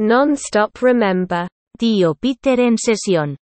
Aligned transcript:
Non-stop 0.00 0.80
remember. 0.80 1.46
Tío 1.78 2.14
Peter 2.14 2.58
en 2.58 2.78
sesión. 2.78 3.36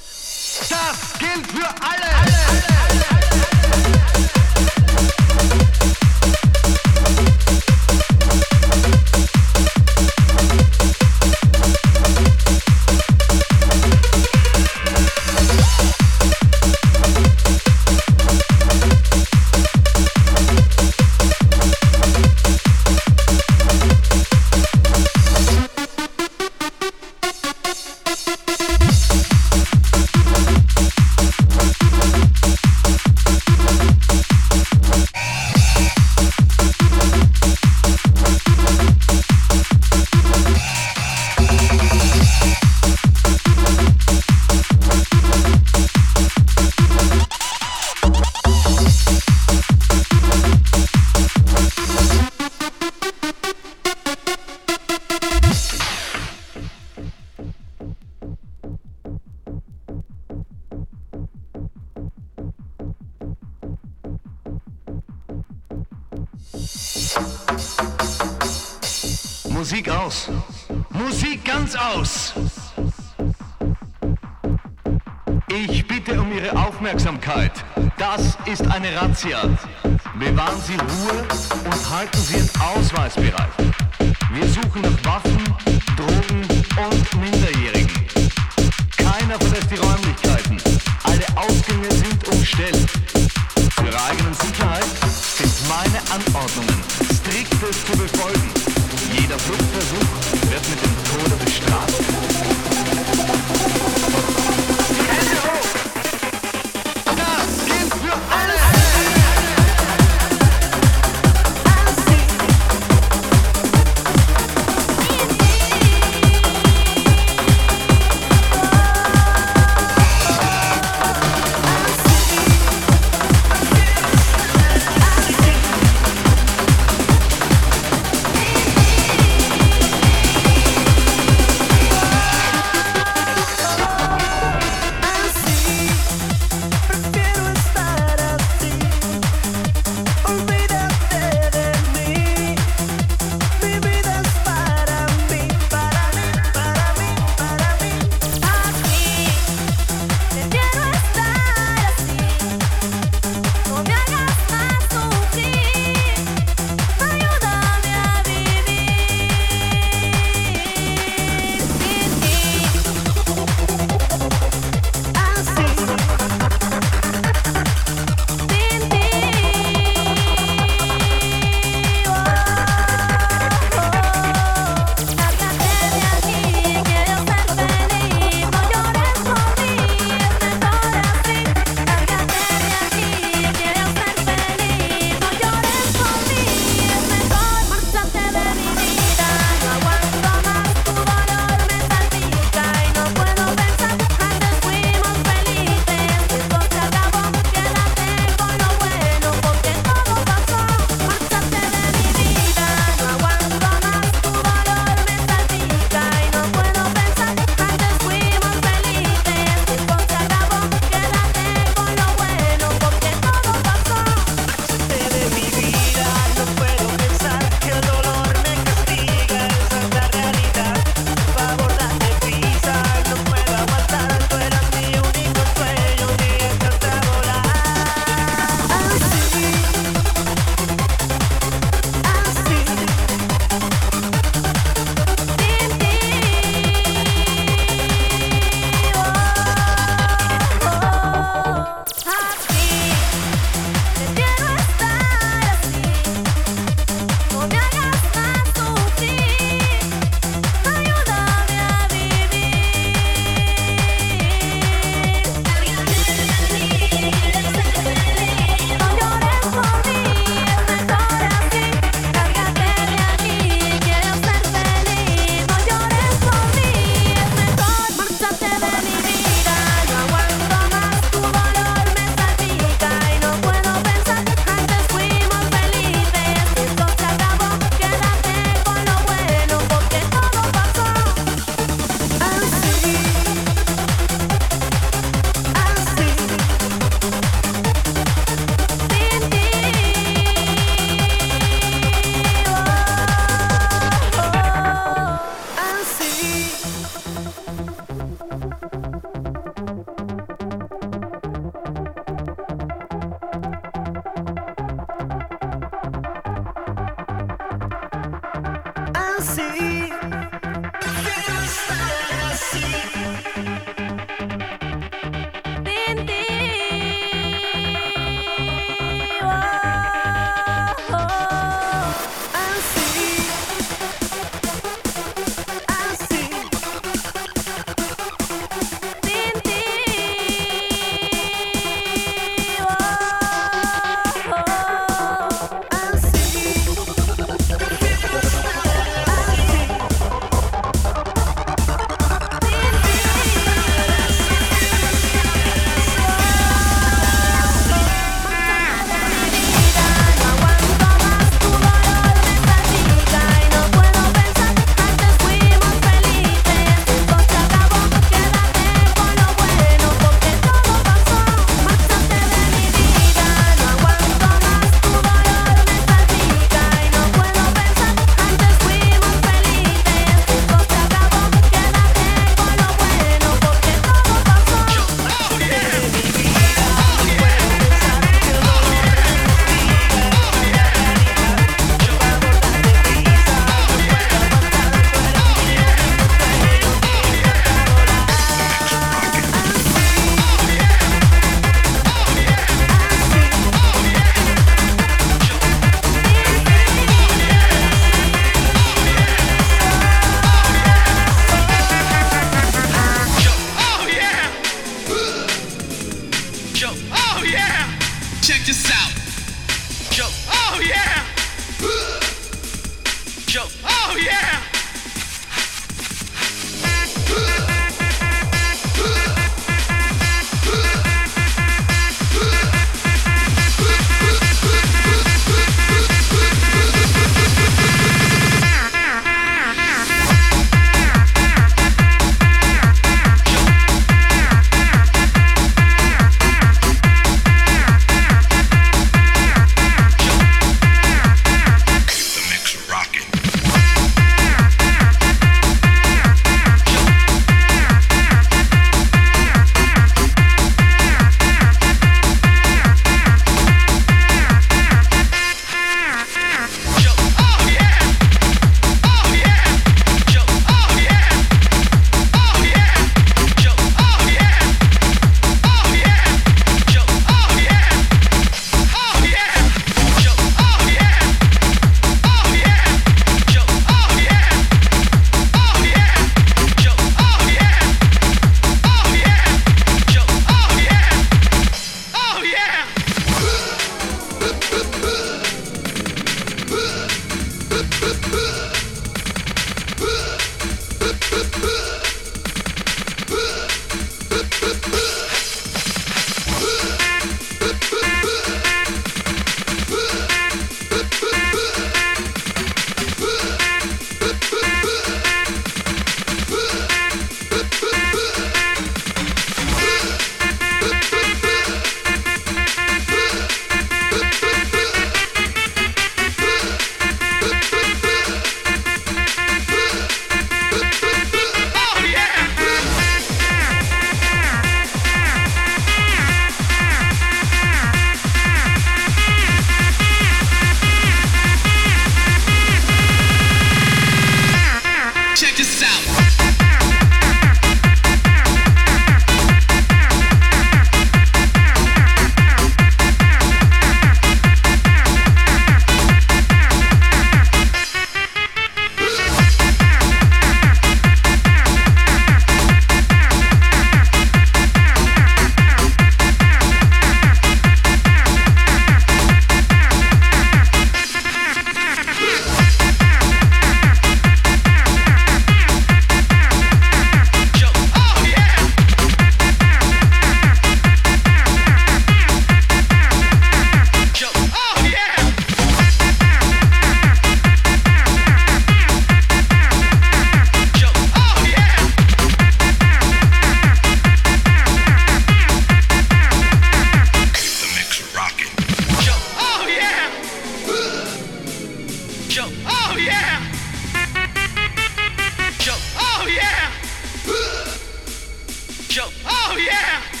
Oh, 598.79 599.37
yeah! 599.37 600.00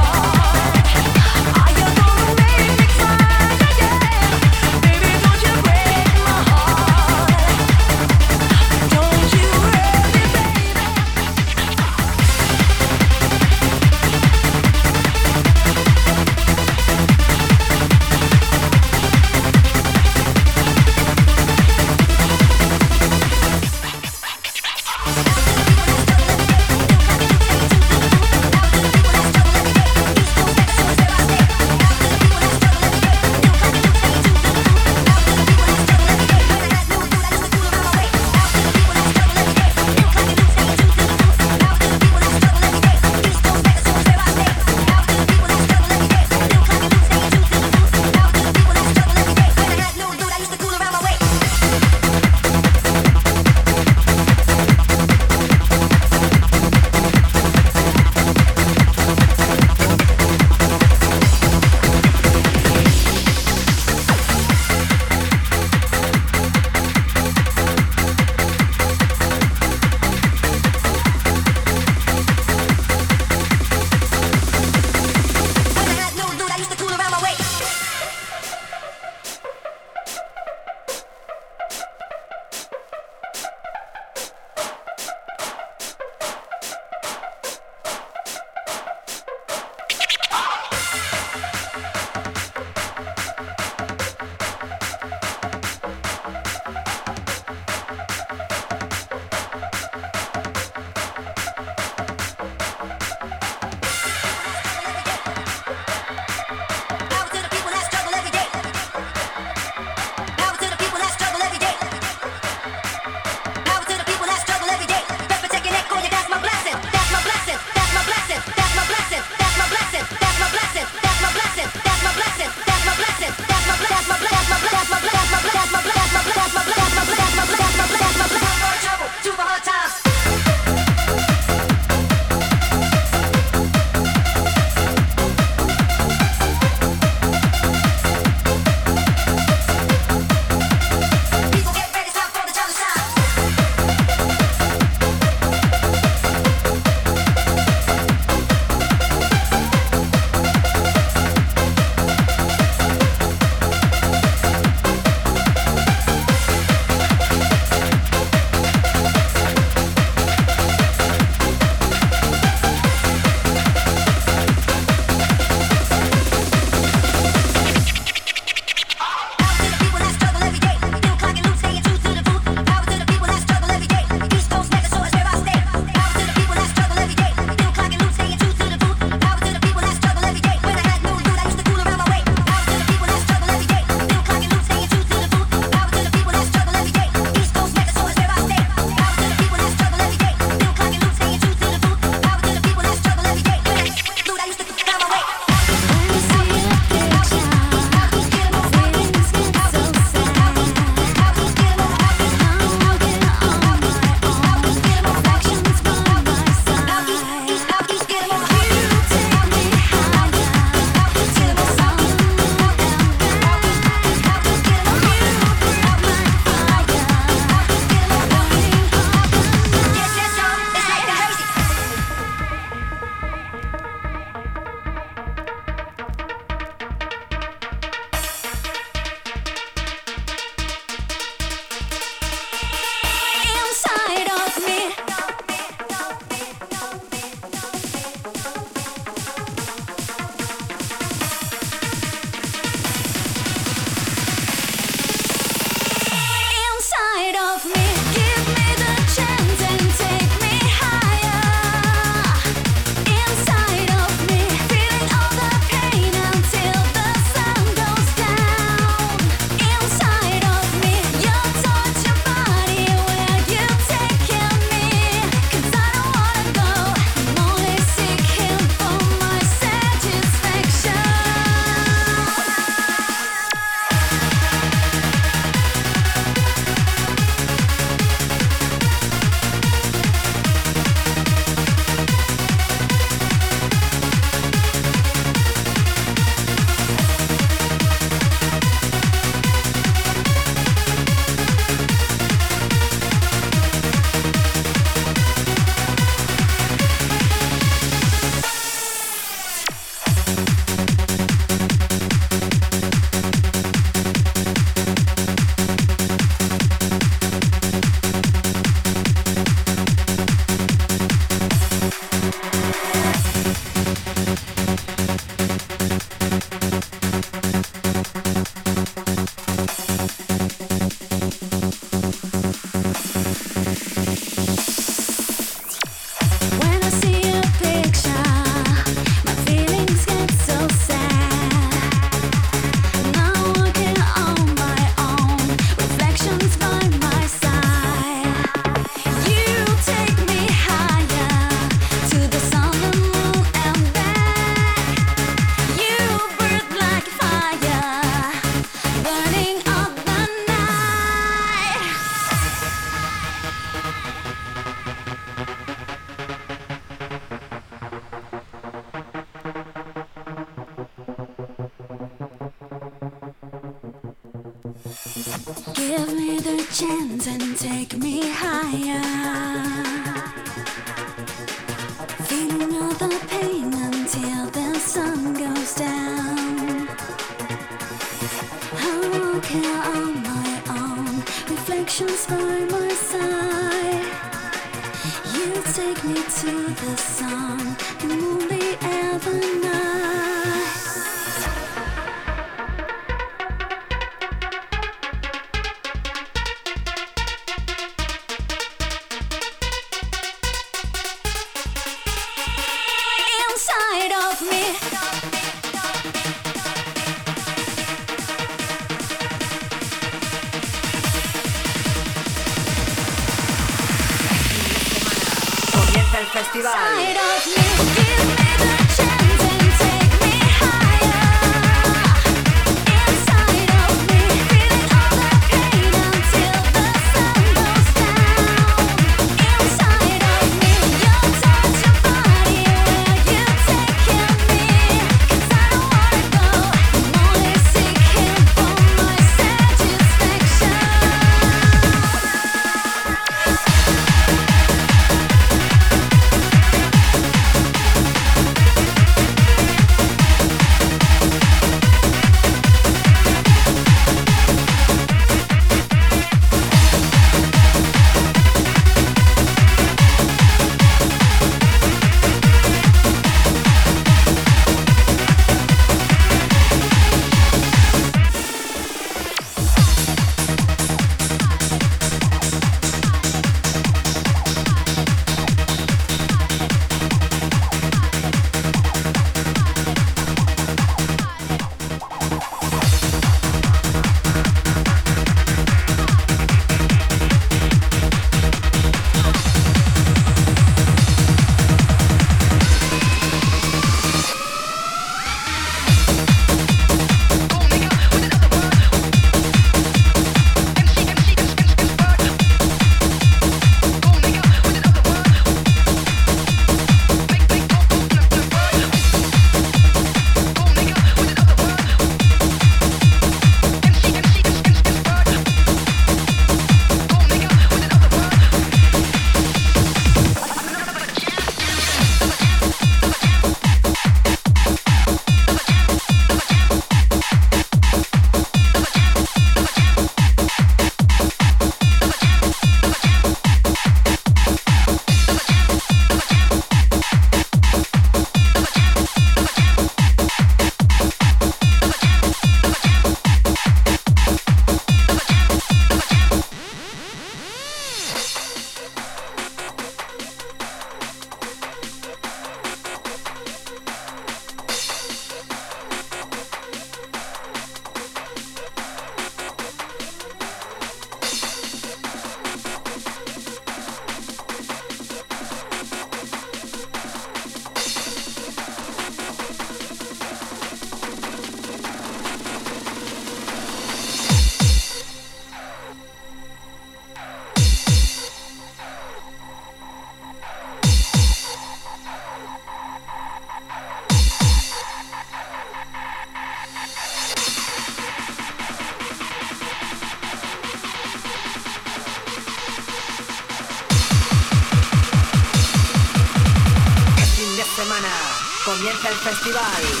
activáis. 599.41 600.00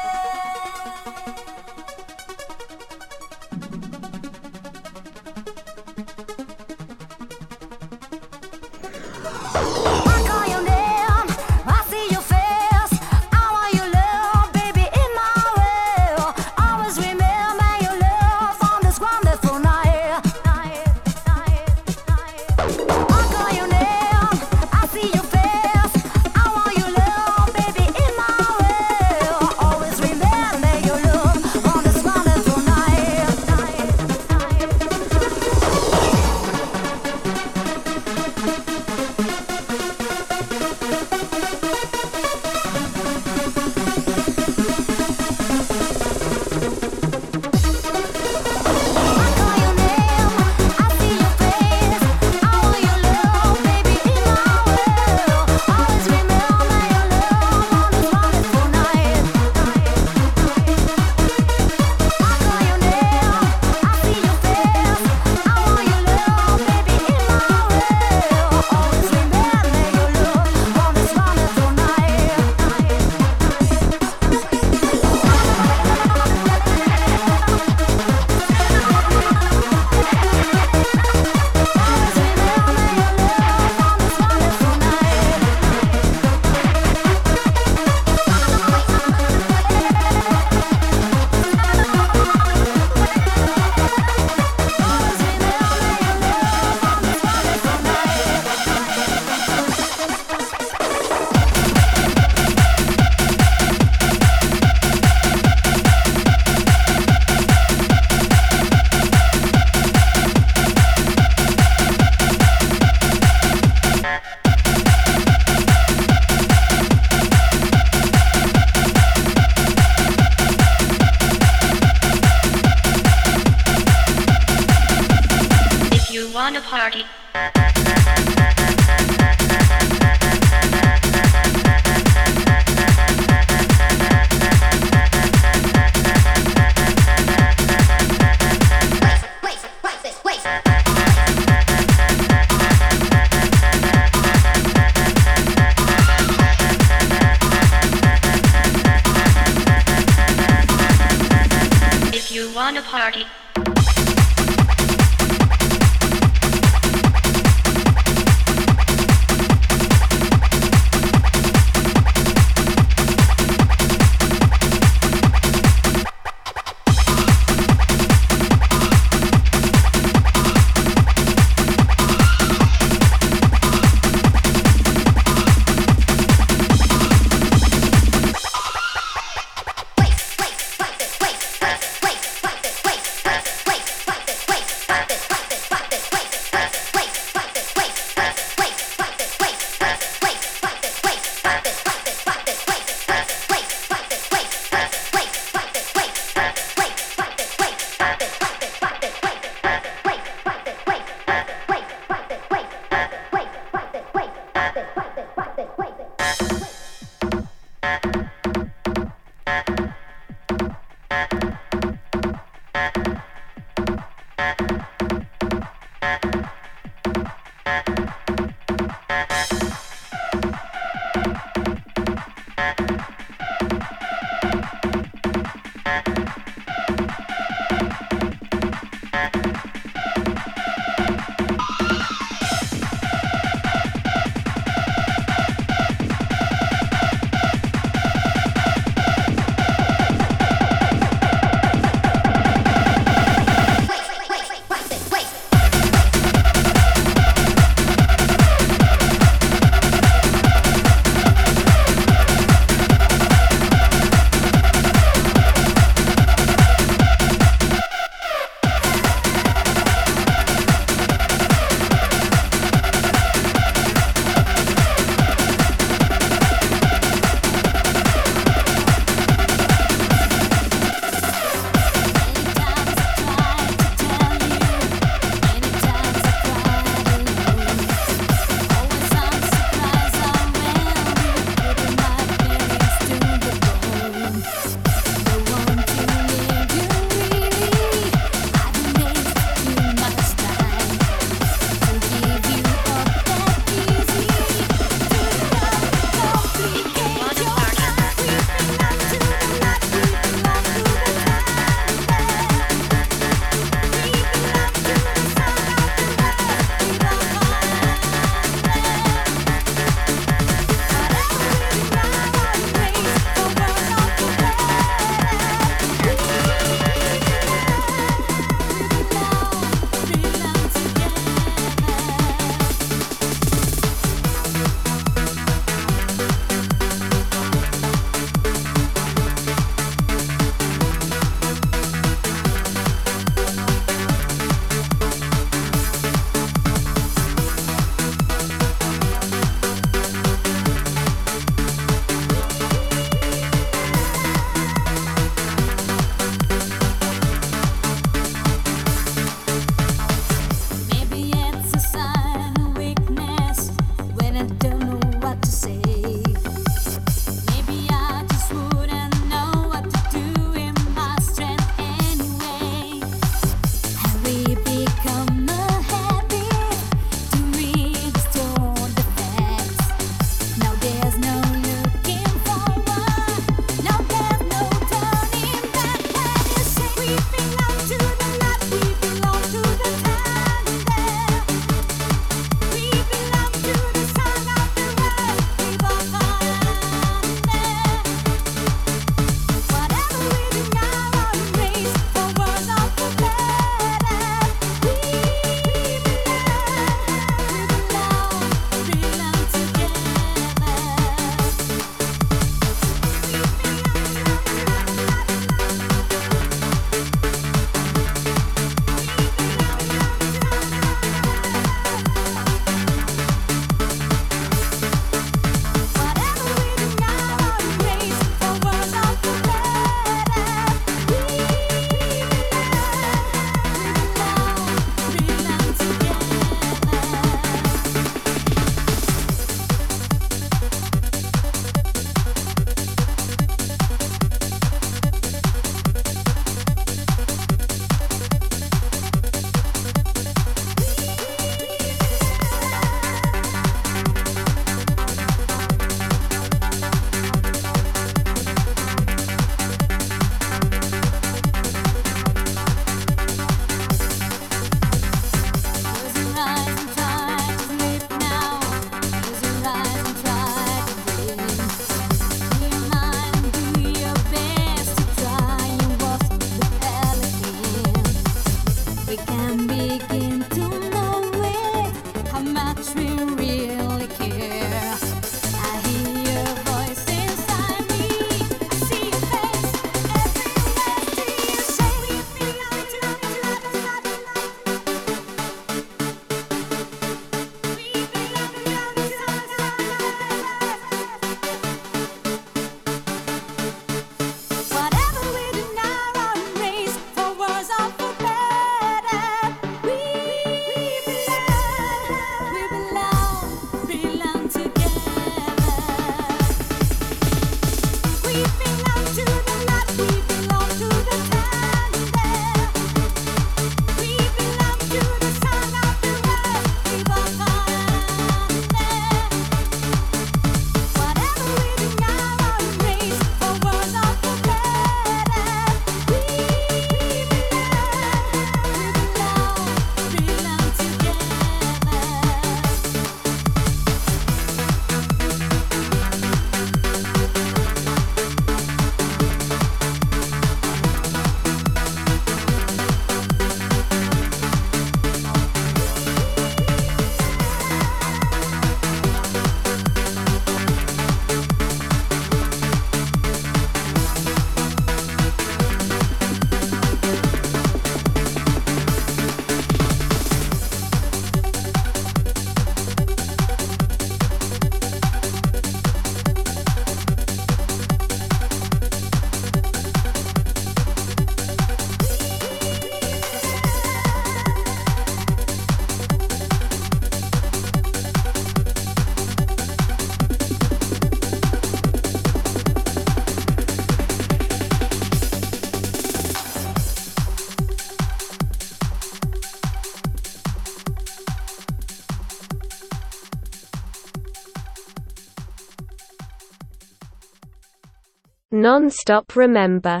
Non-stop 598.56 599.36
remember 599.36 600.00